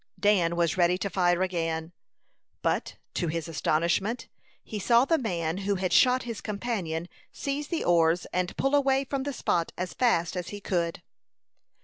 Dan 0.19 0.55
was 0.55 0.77
ready 0.77 0.97
to 0.97 1.11
fire 1.11 1.43
again; 1.43 1.91
but, 2.63 2.95
to 3.13 3.27
his 3.27 3.47
astonishment, 3.47 4.27
he 4.63 4.79
saw 4.79 5.05
the 5.05 5.19
man 5.19 5.57
who 5.59 5.75
had 5.75 5.93
shot 5.93 6.23
his 6.23 6.41
companion 6.41 7.07
seize 7.31 7.67
the 7.67 7.83
oars 7.83 8.25
and 8.33 8.57
pull 8.57 8.73
away 8.73 9.03
from 9.03 9.21
the 9.21 9.31
spot 9.31 9.71
as 9.77 9.93
fast 9.93 10.35
as 10.35 10.47
he 10.49 10.59
could. 10.59 11.03